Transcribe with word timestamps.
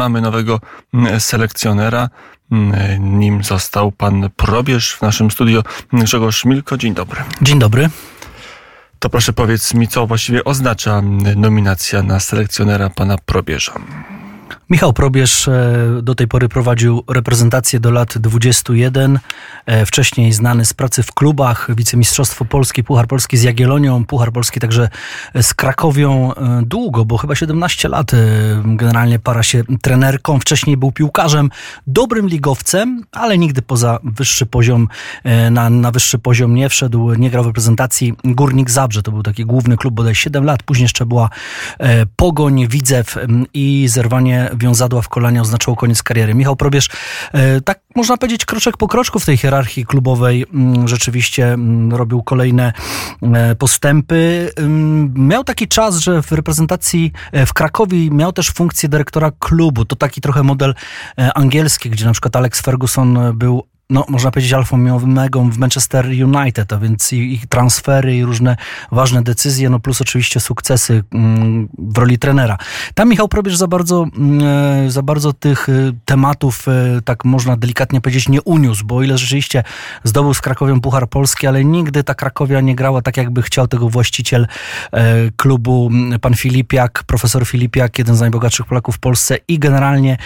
Mamy 0.00 0.20
nowego 0.20 0.60
mm, 0.94 1.20
selekcjonera. 1.20 2.08
Mm, 2.52 3.18
nim 3.18 3.44
został 3.44 3.92
pan 3.92 4.30
Probierz 4.36 4.94
w 4.94 5.02
naszym 5.02 5.30
studio. 5.30 5.62
Grzegorz 5.92 6.44
Milko, 6.44 6.76
dzień 6.76 6.94
dobry. 6.94 7.20
Dzień 7.42 7.58
dobry. 7.58 7.90
To 8.98 9.10
proszę 9.10 9.32
powiedz 9.32 9.74
mi, 9.74 9.88
co 9.88 10.06
właściwie 10.06 10.44
oznacza 10.44 10.98
mm, 10.98 11.40
nominacja 11.40 12.02
na 12.02 12.20
selekcjonera 12.20 12.90
pana 12.90 13.18
Probierza. 13.18 13.72
Michał 14.70 14.92
Probierz 14.92 15.48
e, 15.48 16.00
do 16.02 16.14
tej 16.14 16.28
pory 16.28 16.48
prowadził 16.48 17.04
reprezentację 17.08 17.80
do 17.80 17.90
lat 17.90 18.18
21. 18.18 19.18
E, 19.66 19.86
wcześniej 19.86 20.32
znany 20.32 20.64
z 20.64 20.74
pracy 20.74 21.02
w 21.02 21.12
klubach, 21.14 21.70
wicemistrzostwo 21.76 22.44
Polski, 22.44 22.84
Puchar 22.84 23.06
Polski 23.06 23.36
z 23.36 23.42
Jagiellonią, 23.42 24.04
Puchar 24.04 24.32
Polski 24.32 24.60
także 24.60 24.88
z 25.42 25.54
Krakowią 25.54 26.34
e, 26.34 26.62
długo, 26.66 27.04
bo 27.04 27.18
chyba 27.18 27.34
17 27.34 27.88
lat 27.88 28.10
generalnie 28.64 29.18
para 29.18 29.42
się 29.42 29.64
trenerką. 29.82 30.38
Wcześniej 30.38 30.76
był 30.76 30.92
piłkarzem, 30.92 31.50
dobrym 31.86 32.28
ligowcem, 32.28 33.04
ale 33.12 33.38
nigdy 33.38 33.62
poza 33.62 33.98
wyższy 34.04 34.46
poziom, 34.46 34.88
na, 35.50 35.70
na 35.70 35.90
wyższy 35.90 36.18
poziom 36.18 36.54
nie 36.54 36.68
wszedł. 36.68 37.14
Nie 37.14 37.30
grał 37.30 37.44
w 37.44 37.46
reprezentacji 37.46 38.14
Górnik 38.24 38.70
Zabrze, 38.70 39.02
to 39.02 39.12
był 39.12 39.22
taki 39.22 39.44
główny 39.44 39.76
klub 39.76 39.94
bodaj 39.94 40.14
7 40.14 40.44
lat. 40.44 40.62
Później 40.62 40.84
jeszcze 40.84 41.06
była 41.06 41.30
Pogoń, 42.16 42.68
Widzew 42.68 43.18
i 43.54 43.88
zerwanie 43.88 44.50
wiązadła 44.60 45.02
w 45.02 45.08
kolanie 45.08 45.40
oznaczało 45.40 45.76
koniec 45.76 46.02
kariery. 46.02 46.34
Michał 46.34 46.56
Probierz, 46.56 46.88
e, 47.32 47.60
tak 47.60 47.80
można 47.96 48.16
powiedzieć, 48.16 48.44
kroczek 48.44 48.76
po 48.76 48.88
kroczku 48.88 49.18
w 49.18 49.24
tej 49.24 49.36
hierarchii 49.36 49.86
klubowej 49.86 50.46
mm, 50.54 50.88
rzeczywiście 50.88 51.52
mm, 51.52 51.92
robił 51.92 52.22
kolejne 52.22 52.72
e, 53.22 53.54
postępy. 53.54 54.50
Mm, 54.56 55.14
miał 55.28 55.44
taki 55.44 55.68
czas, 55.68 55.96
że 55.96 56.22
w 56.22 56.32
reprezentacji 56.32 57.12
e, 57.32 57.46
w 57.46 57.52
Krakowie 57.52 58.10
miał 58.10 58.32
też 58.32 58.50
funkcję 58.50 58.88
dyrektora 58.88 59.30
klubu. 59.38 59.84
To 59.84 59.96
taki 59.96 60.20
trochę 60.20 60.42
model 60.42 60.74
angielski, 61.34 61.90
gdzie 61.90 62.04
na 62.04 62.12
przykład 62.12 62.36
Alex 62.36 62.60
Ferguson 62.60 63.18
był 63.34 63.69
no, 63.90 64.04
można 64.08 64.30
powiedzieć, 64.30 64.52
alfą 64.52 64.96
omegą 64.96 65.50
w 65.50 65.58
Manchester 65.58 66.06
United, 66.06 66.72
a 66.72 66.78
więc 66.78 67.12
ich 67.12 67.46
transfery 67.46 68.16
i 68.16 68.24
różne 68.24 68.56
ważne 68.92 69.22
decyzje, 69.22 69.70
no 69.70 69.80
plus 69.80 70.00
oczywiście 70.00 70.40
sukcesy 70.40 71.04
mm, 71.12 71.68
w 71.78 71.98
roli 71.98 72.18
trenera. 72.18 72.58
Tam 72.94 73.08
Michał 73.08 73.28
Probierz 73.28 73.56
za 73.56 73.66
bardzo, 73.66 74.06
mm, 74.16 74.40
e, 74.86 74.90
za 74.90 75.02
bardzo 75.02 75.32
tych 75.32 75.68
e, 75.68 75.72
tematów, 76.04 76.68
e, 76.68 77.00
tak 77.04 77.24
można 77.24 77.56
delikatnie 77.56 78.00
powiedzieć, 78.00 78.28
nie 78.28 78.42
uniósł, 78.42 78.86
bo 78.86 78.96
o 78.96 79.02
ile 79.02 79.18
rzeczywiście 79.18 79.62
zdobył 80.04 80.34
z 80.34 80.40
Krakowią 80.40 80.80
Puchar 80.80 81.08
Polski, 81.08 81.46
ale 81.46 81.64
nigdy 81.64 82.04
ta 82.04 82.14
Krakowia 82.14 82.60
nie 82.60 82.74
grała 82.74 83.02
tak, 83.02 83.16
jakby 83.16 83.42
chciał 83.42 83.68
tego 83.68 83.88
właściciel 83.88 84.46
klubu, 85.36 85.88
mm, 85.92 86.20
pan 86.20 86.34
Filipiak, 86.34 87.04
profesor 87.06 87.46
Filipiak, 87.46 87.98
jeden 87.98 88.16
z 88.16 88.20
najbogatszych 88.20 88.66
Polaków 88.66 88.96
w 88.96 88.98
Polsce 88.98 89.36
i 89.48 89.58
generalnie 89.58 90.16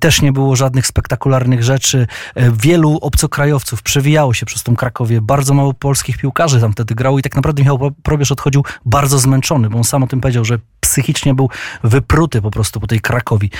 też 0.00 0.22
nie 0.22 0.32
było 0.32 0.56
żadnych 0.56 0.86
spektakularnych 0.86 1.62
rzeczy. 1.62 2.06
Wielu 2.52 2.98
obcokrajowców. 3.12 3.82
Przewijało 3.82 4.34
się 4.34 4.46
przez 4.46 4.62
tą 4.62 4.76
Krakowie. 4.76 5.20
Bardzo 5.20 5.54
mało 5.54 5.74
polskich 5.74 6.18
piłkarzy 6.18 6.60
tam 6.60 6.72
wtedy 6.72 6.94
grało 6.94 7.18
i 7.18 7.22
tak 7.22 7.36
naprawdę 7.36 7.62
Michał 7.62 7.92
Probierz 8.02 8.32
odchodził 8.32 8.64
bardzo 8.84 9.18
zmęczony, 9.18 9.70
bo 9.70 9.78
on 9.78 9.84
sam 9.84 10.02
o 10.02 10.06
tym 10.06 10.20
powiedział, 10.20 10.44
że 10.44 10.58
psychicznie 10.92 11.34
był 11.34 11.50
wypruty 11.84 12.42
po 12.42 12.50
prostu 12.50 12.80
po 12.80 12.86
tej 12.86 13.00
Krakowi. 13.00 13.50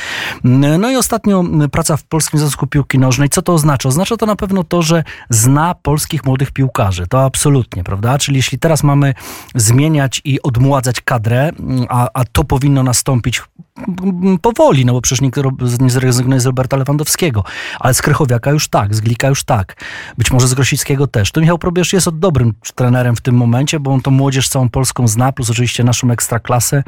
No 0.79 0.91
i 0.91 0.97
ostatnio 0.97 1.45
praca 1.73 1.97
w 1.97 2.05
Polskim 2.05 2.39
Związku 2.39 2.67
Piłki 2.67 2.99
Nożnej. 2.99 3.29
Co 3.29 3.43
to 3.43 3.55
oznacza? 3.55 3.89
Oznacza 3.89 4.17
to 4.17 4.27
na 4.27 4.37
pewno 4.37 4.65
to, 4.65 4.83
że 4.83 5.05
zna 5.31 5.75
polskich 5.75 6.25
młodych 6.25 6.51
piłkarzy. 6.51 7.07
To 7.07 7.25
absolutnie, 7.25 7.85
prawda? 7.85 8.19
Czyli 8.19 8.37
jeśli 8.37 8.59
teraz 8.59 8.83
mamy 8.83 9.15
zmieniać 9.55 10.21
i 10.25 10.43
odmładzać 10.43 11.01
kadrę, 11.01 11.51
a, 11.89 12.09
a 12.15 12.25
to 12.25 12.45
powinno 12.45 12.83
nastąpić 12.83 13.43
powoli, 14.43 14.85
no 14.85 14.93
bo 14.93 15.01
przecież 15.01 15.21
nikt 15.21 15.41
nie 15.81 15.91
zrezygnuje 15.91 16.41
z 16.41 16.47
Roberta 16.47 16.77
Lewandowskiego, 16.77 17.45
ale 17.81 17.95
z 17.95 18.03
Krychowiaka 18.03 18.51
już 18.51 18.69
tak, 18.69 18.95
z 18.95 19.01
Glika 19.01 19.29
już 19.29 19.45
tak, 19.45 19.77
być 20.19 20.31
może 20.31 20.49
z 20.49 20.55
Grosickiego 20.55 21.07
też. 21.07 21.33
To 21.33 21.41
Michał 21.41 21.59
Probierz 21.59 21.93
jest 21.93 22.09
dobrym 22.11 22.55
trenerem 22.75 23.17
w 23.17 23.21
tym 23.21 23.35
momencie, 23.35 23.81
bo 23.81 23.93
on 23.93 24.01
to 24.01 24.11
młodzież 24.11 24.49
całą 24.49 24.69
Polską 24.69 25.09
zna, 25.09 25.33
plus 25.33 25.51
oczywiście 25.51 25.85
naszą 25.85 26.11
ekstraklasę. 26.11 26.83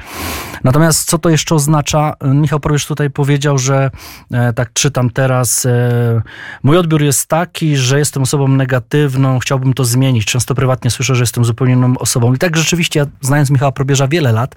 Natomiast 0.65 1.09
co 1.09 1.19
to 1.19 1.31
jeszcze 1.31 1.55
oznacza? 1.55 2.15
Michał 2.25 2.61
Probierz 2.61 2.87
tutaj 2.87 3.11
powiedział, 3.11 3.59
że 3.59 3.91
e, 4.33 4.53
tak 4.53 4.73
czytam 4.73 5.11
teraz, 5.11 5.67
e, 5.67 6.23
mój 6.63 6.77
odbiór 6.77 7.03
jest 7.03 7.27
taki, 7.27 7.77
że 7.77 7.99
jestem 7.99 8.23
osobą 8.23 8.49
negatywną, 8.49 9.39
chciałbym 9.39 9.75
to 9.75 9.85
zmienić. 9.85 10.25
Często 10.25 10.55
prywatnie 10.55 10.91
słyszę, 10.91 11.15
że 11.15 11.23
jestem 11.23 11.45
zupełnie 11.45 11.75
inną 11.75 11.99
osobą. 11.99 12.35
I 12.35 12.39
tak 12.39 12.57
rzeczywiście, 12.57 13.01
ja, 13.01 13.07
znając 13.21 13.51
Michała 13.51 13.73
Probierza 13.73 14.09
wiele 14.09 14.33
lat, 14.33 14.55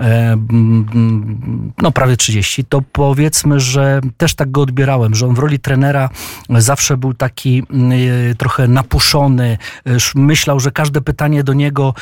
e, 0.00 0.36
no 1.82 1.92
prawie 1.92 2.16
30, 2.16 2.64
to 2.64 2.82
powiedzmy, 2.92 3.60
że 3.60 4.00
też 4.16 4.34
tak 4.34 4.50
go 4.50 4.62
odbierałem, 4.62 5.14
że 5.14 5.26
on 5.26 5.34
w 5.34 5.38
roli 5.38 5.58
trenera 5.58 6.08
zawsze 6.50 6.96
był 6.96 7.14
taki 7.14 7.62
e, 8.30 8.34
trochę 8.34 8.68
napuszony, 8.68 9.58
myślał, 10.14 10.60
że 10.60 10.70
każde 10.70 11.00
pytanie 11.00 11.44
do 11.44 11.52
niego 11.52 11.94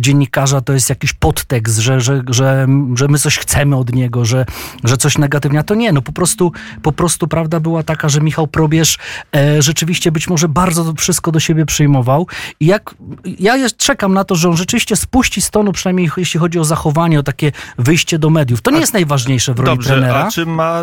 dziennikarza 0.00 0.60
to 0.60 0.72
jest 0.72 0.88
jakiś 0.90 1.12
podtekst, 1.12 1.78
że, 1.78 2.00
że, 2.00 2.22
że, 2.28 2.47
że 2.94 3.08
my 3.08 3.18
coś 3.18 3.38
chcemy 3.38 3.76
od 3.76 3.94
niego, 3.94 4.24
że, 4.24 4.46
że 4.84 4.96
coś 4.96 5.18
negatywnie, 5.18 5.64
to 5.64 5.74
nie, 5.74 5.92
no 5.92 6.02
po 6.02 6.12
prostu, 6.12 6.52
po 6.82 6.92
prostu 6.92 7.28
prawda 7.28 7.60
była 7.60 7.82
taka, 7.82 8.08
że 8.08 8.20
Michał 8.20 8.46
Probierz 8.46 8.98
e, 9.36 9.62
rzeczywiście 9.62 10.12
być 10.12 10.28
może 10.28 10.48
bardzo 10.48 10.84
to 10.84 10.94
wszystko 10.94 11.32
do 11.32 11.40
siebie 11.40 11.66
przyjmował 11.66 12.26
i 12.60 12.66
jak 12.66 12.94
ja 13.38 13.70
czekam 13.76 14.14
na 14.14 14.24
to, 14.24 14.34
że 14.34 14.48
on 14.48 14.56
rzeczywiście 14.56 14.96
spuści 14.96 15.40
z 15.40 15.50
tonu, 15.50 15.72
przynajmniej 15.72 16.10
jeśli 16.16 16.40
chodzi 16.40 16.58
o 16.58 16.64
zachowanie, 16.64 17.20
o 17.20 17.22
takie 17.22 17.52
wyjście 17.78 18.18
do 18.18 18.30
mediów. 18.30 18.62
To 18.62 18.70
nie 18.70 18.80
jest 18.80 18.92
najważniejsze 18.92 19.54
w 19.54 19.58
roli 19.58 19.70
Dobrze, 19.70 19.90
trenera. 19.90 20.26
A 20.26 20.30
czy 20.30 20.46
ma 20.46 20.82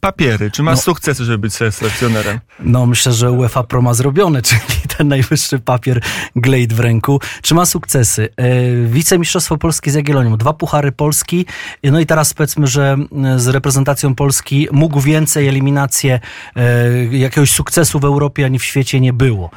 papiery, 0.00 0.50
czy 0.50 0.62
ma 0.62 0.70
no, 0.70 0.76
sukcesy, 0.76 1.24
żeby 1.24 1.38
być 1.38 1.54
selekcjonerem? 1.54 2.40
No 2.60 2.86
myślę, 2.86 3.12
że 3.12 3.32
UEFA 3.32 3.62
Pro 3.62 3.82
ma 3.82 3.94
zrobione, 3.94 4.42
czyli 4.48 4.60
ten 4.96 5.08
najwyższy 5.08 5.58
papier 5.58 6.00
Glade 6.36 6.74
w 6.74 6.80
ręku. 6.80 7.20
Czy 7.42 7.54
ma 7.54 7.66
sukcesy? 7.66 8.28
E, 8.36 8.86
wicemistrzostwo 8.86 9.56
Polskie 9.56 9.90
z 9.90 9.94
Jagiellonią, 9.94 10.36
dwa 10.36 10.52
puchary 10.52 10.79
Polski, 10.92 11.46
no 11.84 12.00
i 12.00 12.06
teraz 12.06 12.34
powiedzmy, 12.34 12.66
że 12.66 12.96
e, 13.24 13.38
z 13.38 13.48
reprezentacją 13.48 14.14
Polski 14.14 14.68
mógł 14.72 15.00
więcej, 15.00 15.48
eliminację, 15.48 16.20
e, 16.56 17.04
jakiegoś 17.04 17.50
sukcesu 17.50 18.00
w 18.00 18.04
Europie 18.04 18.44
ani 18.44 18.58
w 18.58 18.64
świecie 18.64 19.00
nie 19.00 19.12
było. 19.12 19.50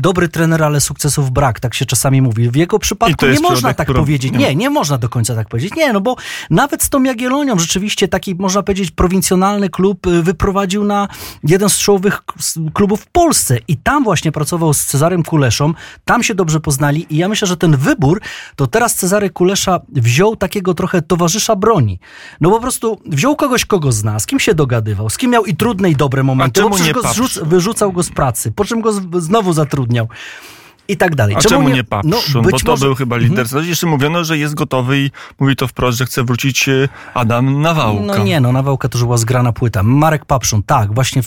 Dobry 0.00 0.28
trener, 0.28 0.62
ale 0.62 0.80
sukcesów 0.80 1.30
brak, 1.30 1.60
tak 1.60 1.74
się 1.74 1.86
czasami 1.86 2.22
mówi. 2.22 2.50
W 2.50 2.56
jego 2.56 2.78
przypadku 2.78 3.26
nie 3.26 3.40
można 3.40 3.74
tak 3.74 3.92
powiedzieć. 3.92 4.32
Nie, 4.32 4.54
nie 4.54 4.70
można 4.70 4.98
do 4.98 5.08
końca 5.08 5.34
tak 5.34 5.48
powiedzieć. 5.48 5.74
Nie, 5.76 5.92
no 5.92 6.00
bo 6.00 6.16
nawet 6.50 6.82
z 6.82 6.90
tą 6.90 7.02
Jagiellonią 7.02 7.58
rzeczywiście 7.58 8.08
taki, 8.08 8.34
można 8.34 8.62
powiedzieć, 8.62 8.90
prowincjonalny 8.90 9.70
klub 9.70 10.06
wyprowadził 10.22 10.84
na 10.84 11.08
jeden 11.44 11.68
z 11.68 11.78
czołowych 11.78 12.22
klubów 12.72 13.00
w 13.00 13.06
Polsce 13.06 13.58
i 13.68 13.76
tam 13.76 14.04
właśnie 14.04 14.32
pracował 14.32 14.74
z 14.74 14.84
Cezarem 14.84 15.22
Kuleszą, 15.22 15.74
tam 16.04 16.22
się 16.22 16.34
dobrze 16.34 16.60
poznali 16.60 17.06
i 17.10 17.16
ja 17.16 17.28
myślę, 17.28 17.48
że 17.48 17.56
ten 17.56 17.76
wybór, 17.76 18.20
to 18.56 18.66
teraz 18.66 18.94
Cezary 18.94 19.30
Kulesza 19.30 19.80
wziął 20.04 20.36
takiego 20.36 20.74
trochę 20.74 21.02
towarzysza 21.02 21.56
broni. 21.56 21.98
No 22.40 22.50
po 22.50 22.60
prostu 22.60 23.00
wziął 23.06 23.36
kogoś, 23.36 23.64
kogo 23.64 23.92
zna, 23.92 24.18
z 24.18 24.26
kim 24.26 24.40
się 24.40 24.54
dogadywał, 24.54 25.10
z 25.10 25.16
kim 25.16 25.30
miał 25.30 25.44
i 25.44 25.56
trudne 25.56 25.90
i 25.90 25.96
dobre 25.96 26.22
momenty, 26.22 26.62
bo 26.62 26.70
przecież 26.70 26.92
go 26.92 27.00
zrzuc- 27.00 27.44
wyrzucał 27.44 27.92
go 27.92 28.02
z 28.02 28.10
pracy, 28.10 28.52
po 28.52 28.64
czym 28.64 28.80
go 28.80 28.92
znowu 29.20 29.52
zatrudniał 29.52 30.08
i 30.88 30.96
tak 30.96 31.14
dalej. 31.14 31.36
A 31.36 31.40
czemu, 31.40 31.50
czemu 31.50 31.68
nie, 31.68 31.74
nie 31.74 31.84
Papszun? 31.84 32.10
No, 32.34 32.42
bo 32.42 32.58
to 32.58 32.70
może... 32.70 32.86
był 32.86 32.94
chyba 32.94 33.16
lider. 33.16 33.40
Mhm. 33.40 33.66
Jeszcze 33.66 33.86
mówiono, 33.86 34.24
że 34.24 34.38
jest 34.38 34.54
gotowy 34.54 34.98
i 34.98 35.10
mówi 35.40 35.56
to 35.56 35.66
wprost, 35.66 35.98
że 35.98 36.06
chce 36.06 36.24
wrócić 36.24 36.68
e, 36.68 36.88
Adam 37.14 37.62
Nawałka. 37.62 38.02
No 38.02 38.18
nie, 38.18 38.40
no 38.40 38.52
Nawałka 38.52 38.88
to 38.88 38.98
już 38.98 39.04
była 39.04 39.16
zgrana 39.16 39.52
płyta. 39.52 39.82
Marek 39.82 40.24
Papszun, 40.24 40.62
tak, 40.62 40.94
właśnie 40.94 41.22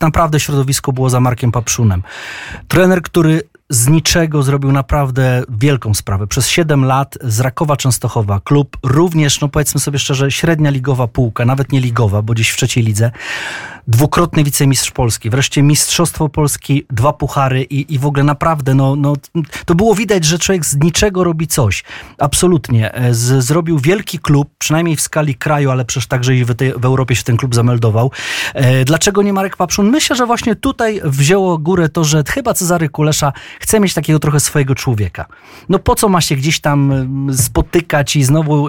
naprawdę 0.00 0.40
środowisko 0.40 0.92
było 0.92 1.10
za 1.10 1.20
Markiem 1.20 1.52
Papszunem. 1.52 2.02
Trener, 2.68 3.02
który 3.02 3.42
z 3.70 3.88
niczego 3.88 4.42
zrobił 4.42 4.72
naprawdę 4.72 5.42
wielką 5.48 5.94
sprawę. 5.94 6.26
Przez 6.26 6.48
7 6.48 6.84
lat 6.84 7.18
z 7.20 7.40
Rakowa 7.40 7.76
Częstochowa, 7.76 8.40
klub 8.40 8.76
również, 8.82 9.40
no 9.40 9.48
powiedzmy 9.48 9.80
sobie 9.80 9.98
szczerze, 9.98 10.30
średnia 10.30 10.70
ligowa 10.70 11.08
półka, 11.08 11.44
nawet 11.44 11.72
nie 11.72 11.80
ligowa, 11.80 12.22
bo 12.22 12.32
gdzieś 12.32 12.50
w 12.50 12.56
trzeciej 12.56 12.84
lidze, 12.84 13.10
dwukrotny 13.88 14.44
wicemistrz 14.44 14.90
Polski, 14.90 15.30
wreszcie 15.30 15.62
Mistrzostwo 15.62 16.28
Polski, 16.28 16.86
dwa 16.90 17.12
puchary 17.12 17.62
i, 17.62 17.94
i 17.94 17.98
w 17.98 18.06
ogóle 18.06 18.24
naprawdę, 18.24 18.74
no, 18.74 18.96
no, 18.96 19.12
to 19.66 19.74
było 19.74 19.94
widać, 19.94 20.24
że 20.24 20.38
człowiek 20.38 20.66
z 20.66 20.76
niczego 20.76 21.24
robi 21.24 21.46
coś. 21.46 21.84
Absolutnie. 22.18 22.94
E, 22.94 23.14
z, 23.14 23.44
zrobił 23.44 23.78
wielki 23.78 24.18
klub, 24.18 24.48
przynajmniej 24.58 24.96
w 24.96 25.00
skali 25.00 25.34
kraju, 25.34 25.70
ale 25.70 25.84
przecież 25.84 26.06
także 26.06 26.36
i 26.36 26.44
w, 26.44 26.54
tej, 26.54 26.72
w 26.72 26.84
Europie 26.84 27.16
się 27.16 27.22
ten 27.22 27.36
klub 27.36 27.54
zameldował. 27.54 28.10
E, 28.54 28.84
dlaczego 28.84 29.22
nie 29.22 29.32
Marek 29.32 29.56
Papszun? 29.56 29.90
Myślę, 29.90 30.16
że 30.16 30.26
właśnie 30.26 30.56
tutaj 30.56 31.00
wzięło 31.04 31.58
górę 31.58 31.88
to, 31.88 32.04
że 32.04 32.22
chyba 32.28 32.54
Cezary 32.54 32.88
Kulesza 32.88 33.32
chce 33.60 33.80
mieć 33.80 33.94
takiego 33.94 34.18
trochę 34.18 34.40
swojego 34.40 34.74
człowieka. 34.74 35.26
No 35.68 35.78
po 35.78 35.94
co 35.94 36.08
ma 36.08 36.20
się 36.20 36.36
gdzieś 36.36 36.60
tam 36.60 36.92
spotykać 37.36 38.16
i 38.16 38.24
znowu 38.24 38.68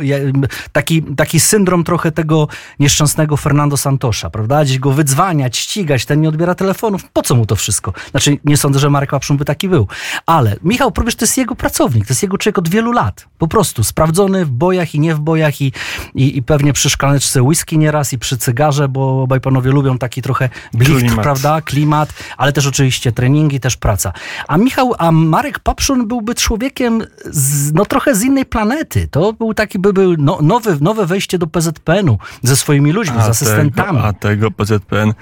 taki, 0.71 1.04
taki 1.04 1.39
syndrom 1.39 1.83
trochę 1.83 2.12
tego 2.12 2.48
nieszczęsnego 2.80 3.38
Fernando 3.38 3.77
Santosza, 3.77 4.30
prawda? 4.30 4.63
Gdzieś 4.63 4.80
go 4.80 4.92
wydz 4.92 5.09
wydzwaniać, 5.10 5.58
ścigać, 5.58 6.06
ten 6.06 6.22
nie 6.22 6.30
odbiera 6.30 6.56
telefonów. 6.56 7.10
Po 7.14 7.22
co 7.22 7.36
mu 7.36 7.46
to 7.46 7.56
wszystko? 7.56 7.94
Znaczy, 8.12 8.38
nie 8.46 8.58
sądzę, 8.58 8.80
że 8.80 8.90
Marek 8.90 9.10
Papszun 9.10 9.38
by 9.38 9.46
taki 9.46 9.70
był. 9.70 9.88
Ale 10.26 10.56
Michał 10.64 10.92
Probierz 10.92 11.16
to 11.16 11.26
jest 11.26 11.38
jego 11.38 11.56
pracownik, 11.56 12.08
to 12.08 12.12
jest 12.12 12.24
jego 12.24 12.38
człowiek 12.38 12.58
od 12.58 12.70
wielu 12.70 12.92
lat. 12.92 13.28
Po 13.38 13.48
prostu 13.48 13.84
sprawdzony 13.84 14.46
w 14.46 14.52
bojach 14.52 14.96
i 14.96 15.00
nie 15.00 15.16
w 15.16 15.20
bojach 15.20 15.62
i, 15.62 15.72
i, 16.16 16.38
i 16.38 16.44
pewnie 16.44 16.74
przy 16.74 16.90
szklaneczce 16.90 17.42
whisky 17.42 17.78
nieraz 17.78 18.14
i 18.14 18.20
przy 18.20 18.38
cygarze, 18.38 18.90
bo 18.90 19.22
obaj 19.22 19.42
panowie 19.42 19.72
lubią 19.72 19.98
taki 19.98 20.22
trochę 20.22 20.50
blift, 20.74 21.00
Klimat. 21.00 21.24
prawda? 21.24 21.62
Klimat, 21.62 22.14
ale 22.38 22.54
też 22.54 22.68
oczywiście 22.68 23.12
treningi, 23.12 23.60
też 23.60 23.78
praca. 23.78 24.14
A 24.48 24.58
Michał, 24.58 24.94
a 24.98 25.12
Marek 25.12 25.60
Papszun 25.60 26.08
byłby 26.08 26.36
człowiekiem 26.36 27.04
z, 27.26 27.74
no 27.74 27.86
trochę 27.86 28.16
z 28.16 28.24
innej 28.24 28.46
planety. 28.46 29.08
To 29.08 29.34
był 29.34 29.54
taki, 29.54 29.80
by 29.80 29.94
był 29.94 30.16
no, 30.18 30.40
nowy, 30.42 30.78
nowe 30.82 31.06
wejście 31.06 31.38
do 31.38 31.48
PZPN-u 31.48 32.18
ze 32.44 32.56
swoimi 32.56 32.92
ludźmi, 32.92 33.16
z 33.16 33.30
asystentami. 33.30 33.98
Tego, 33.98 34.08
a 34.08 34.14
tego 34.14 34.52
PZPN 34.52 34.99
e, 35.00 35.16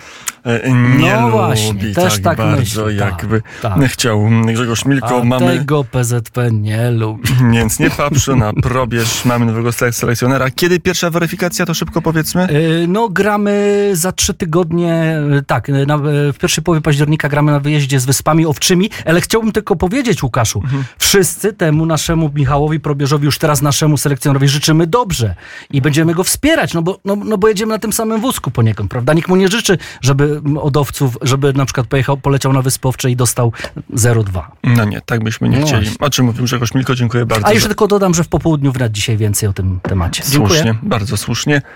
nie 0.97 1.13
No 1.13 1.21
lubi 1.21 1.31
właśnie, 1.31 1.93
też 1.93 2.13
tak, 2.13 2.23
tak 2.23 2.37
bardzo, 2.37 2.85
tak, 2.85 2.95
jakby 2.95 3.41
tak. 3.61 3.79
chciał 3.87 4.29
Grzegorz 4.45 4.85
Milko. 4.85 5.21
A 5.21 5.23
Mamy, 5.23 5.57
tego 5.57 5.83
PZPN 5.83 6.61
nie 6.61 6.91
lubi. 6.91 7.29
więc 7.53 7.79
nie 7.79 7.89
Papszun, 7.89 8.43
a 8.43 8.53
Probierz, 8.53 9.25
mamy 9.25 9.45
nowego 9.45 9.69
selek- 9.69 9.91
selekcjonera. 9.91 10.51
Kiedy 10.51 10.79
pierwsza 10.79 11.09
weryfikacja, 11.09 11.65
to 11.65 11.73
szybko 11.73 12.01
powiedzmy? 12.01 12.47
Yy, 12.51 12.87
No, 12.87 13.09
gramy 13.09 13.89
za 13.93 14.11
trzy 14.11 14.33
tygodnie, 14.33 15.17
yy, 15.31 15.43
tak, 15.43 15.67
na, 15.87 15.97
w 16.33 16.37
pierwszej 16.41 16.63
połowie 16.63 16.81
października 16.81 17.29
gramy 17.29 17.51
na 17.51 17.59
wyjeździe 17.59 17.99
z 17.99 18.05
Wyspami 18.05 18.45
Owczymi, 18.45 18.89
ale 19.05 19.21
chciałbym 19.21 19.51
tylko 19.51 19.75
powiedzieć, 19.75 20.23
Łukaszu, 20.23 20.61
wszyscy 20.97 21.53
temu 21.53 21.85
naszemu 21.85 22.31
Michałowi 22.35 22.79
Probierzowi, 22.79 23.25
już 23.25 23.37
teraz 23.37 23.61
naszemu 23.61 23.97
selekcjonerowi 23.97 24.47
życzymy 24.47 24.87
dobrze 24.87 25.35
i 25.71 25.81
będziemy 25.81 26.13
go 26.13 26.23
wspierać, 26.23 26.73
no 26.73 26.81
bo, 26.81 26.99
no, 27.05 27.15
no 27.15 27.37
bo 27.37 27.47
jedziemy 27.47 27.73
na 27.73 27.79
tym 27.79 27.93
samym 27.93 28.21
wózku 28.21 28.51
poniekąd, 28.51 28.91
prawda? 28.91 29.13
Nikt 29.13 29.29
mu 29.29 29.35
nie 29.35 29.47
życzy, 29.47 29.77
żeby 30.01 30.36
mm, 30.37 30.57
od 30.57 30.77
owców, 30.77 31.17
żeby 31.21 31.53
na 31.53 31.65
przykład 31.65 31.87
pojechał, 31.87 32.17
poleciał 32.17 32.53
na 32.53 32.61
Wyspy 32.61 32.87
Owcze 32.87 33.11
i 33.11 33.15
dostał 33.15 33.51
0,2. 33.93 34.41
No 34.63 34.85
nie, 34.85 35.01
tak 35.01 35.23
byśmy 35.23 35.49
nie 35.49 35.59
No 35.59 35.67
chcieli. 35.67 35.85
właśnie. 35.85 36.05
O 36.07 36.09
czym 36.09 36.25
mówił 36.25 36.43
Grzegorz 36.43 36.73
Milko, 36.73 36.95
dziękuję 36.95 37.25
bardzo. 37.25 37.47
A 37.47 37.49
jeszcze 37.51 37.63
za- 37.63 37.67
tylko 37.69 37.87
dodam, 37.87 38.13
że 38.13 38.23
w 38.23 38.27
popołudniu 38.27 38.71
wrać 38.71 38.95
dzisiaj 38.95 39.17
więcej 39.17 39.49
o 39.49 39.53
tym 39.53 39.79
temacie. 39.83 40.23
Dziękuję. 40.29 40.47
Słusznie, 40.49 40.75
bardzo 40.83 41.17
słusznie. 41.17 41.61